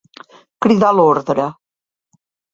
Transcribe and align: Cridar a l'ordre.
Cridar 0.65 0.89
a 0.95 0.95
l'ordre. 1.01 1.47